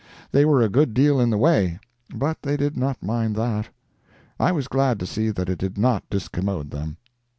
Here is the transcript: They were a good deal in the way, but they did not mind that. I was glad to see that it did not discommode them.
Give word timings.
They 0.31 0.45
were 0.45 0.63
a 0.63 0.67
good 0.67 0.95
deal 0.95 1.19
in 1.19 1.29
the 1.29 1.37
way, 1.37 1.79
but 2.11 2.39
they 2.41 2.57
did 2.57 2.75
not 2.75 3.03
mind 3.03 3.35
that. 3.35 3.69
I 4.39 4.51
was 4.51 4.67
glad 4.67 4.97
to 5.01 5.05
see 5.05 5.29
that 5.29 5.47
it 5.47 5.59
did 5.59 5.77
not 5.77 6.09
discommode 6.09 6.71
them. 6.71 6.97